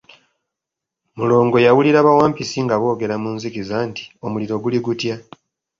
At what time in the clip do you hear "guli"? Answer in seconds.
4.63-4.79